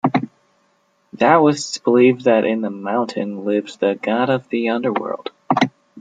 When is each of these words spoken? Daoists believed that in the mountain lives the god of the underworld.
Daoists 1.15 1.77
believed 1.83 2.23
that 2.23 2.43
in 2.43 2.61
the 2.61 2.71
mountain 2.71 3.45
lives 3.45 3.77
the 3.77 3.93
god 4.01 4.31
of 4.31 4.49
the 4.49 4.69
underworld. 4.69 5.29